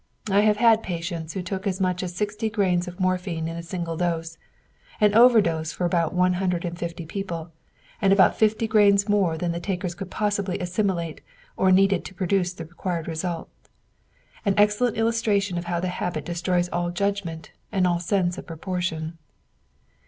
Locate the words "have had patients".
0.39-1.33